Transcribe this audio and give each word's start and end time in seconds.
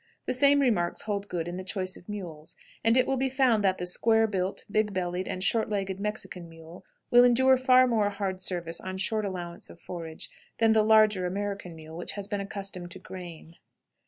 The 0.25 0.33
same 0.33 0.61
remarks 0.61 1.03
hold 1.03 1.27
good 1.27 1.47
in 1.47 1.57
the 1.57 1.63
choice 1.63 1.95
of 1.95 2.09
mules; 2.09 2.55
and 2.83 2.97
it 2.97 3.05
will 3.05 3.17
be 3.17 3.29
found 3.29 3.63
that 3.63 3.77
the 3.77 3.85
square 3.85 4.25
built, 4.25 4.65
big 4.71 4.93
bellied, 4.93 5.27
and 5.27 5.43
short 5.43 5.69
legged 5.69 5.99
Mexican 5.99 6.49
mule 6.49 6.83
will 7.11 7.23
endure 7.23 7.55
far 7.55 7.85
more 7.85 8.09
hard 8.09 8.41
service, 8.41 8.81
on 8.81 8.97
short 8.97 9.25
allowance 9.25 9.69
of 9.69 9.79
forage, 9.79 10.27
than 10.57 10.71
the 10.71 10.81
larger 10.81 11.27
American 11.27 11.75
mule 11.75 11.95
which 11.97 12.13
has 12.13 12.27
been 12.27 12.41
accustomed 12.41 12.89
to 12.89 12.97
grain. 12.97 13.57